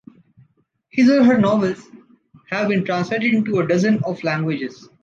His/her 0.89 1.37
novels 1.37 1.87
have 2.49 2.69
been 2.69 2.83
translated 2.83 3.35
into 3.35 3.59
a 3.59 3.67
dozen 3.67 4.03
of 4.03 4.23
languages. 4.23 4.89